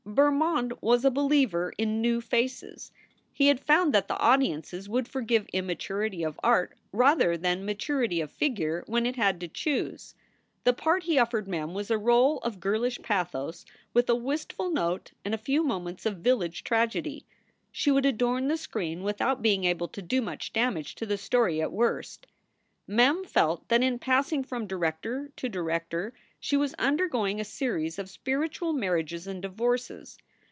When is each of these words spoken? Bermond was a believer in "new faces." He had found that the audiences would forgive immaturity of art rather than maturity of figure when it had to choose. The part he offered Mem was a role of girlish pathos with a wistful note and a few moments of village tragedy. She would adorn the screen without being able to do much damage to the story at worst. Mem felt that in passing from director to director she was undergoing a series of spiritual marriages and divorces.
Bermond 0.03 0.73
was 0.81 1.05
a 1.05 1.11
believer 1.11 1.71
in 1.77 2.01
"new 2.01 2.19
faces." 2.19 2.91
He 3.31 3.47
had 3.47 3.61
found 3.61 3.93
that 3.93 4.09
the 4.09 4.17
audiences 4.17 4.89
would 4.89 5.07
forgive 5.07 5.47
immaturity 5.53 6.21
of 6.23 6.39
art 6.43 6.75
rather 6.91 7.37
than 7.37 7.63
maturity 7.63 8.19
of 8.19 8.29
figure 8.29 8.83
when 8.87 9.05
it 9.05 9.15
had 9.15 9.39
to 9.39 9.47
choose. 9.47 10.13
The 10.65 10.73
part 10.73 11.03
he 11.03 11.17
offered 11.17 11.47
Mem 11.47 11.73
was 11.73 11.89
a 11.89 11.97
role 11.97 12.39
of 12.39 12.59
girlish 12.59 12.99
pathos 13.01 13.63
with 13.93 14.09
a 14.09 14.15
wistful 14.15 14.69
note 14.69 15.11
and 15.23 15.33
a 15.33 15.37
few 15.37 15.63
moments 15.63 16.05
of 16.05 16.17
village 16.17 16.65
tragedy. 16.65 17.25
She 17.71 17.89
would 17.91 18.05
adorn 18.05 18.49
the 18.49 18.57
screen 18.57 19.03
without 19.03 19.41
being 19.41 19.63
able 19.63 19.87
to 19.89 20.01
do 20.01 20.21
much 20.21 20.51
damage 20.51 20.95
to 20.95 21.05
the 21.05 21.17
story 21.17 21.61
at 21.61 21.71
worst. 21.71 22.27
Mem 22.87 23.23
felt 23.23 23.65
that 23.69 23.83
in 23.83 23.97
passing 23.99 24.43
from 24.43 24.67
director 24.67 25.31
to 25.37 25.47
director 25.47 26.13
she 26.43 26.57
was 26.57 26.73
undergoing 26.79 27.39
a 27.39 27.43
series 27.45 27.99
of 27.99 28.09
spiritual 28.09 28.73
marriages 28.73 29.27
and 29.27 29.43
divorces. 29.43 30.17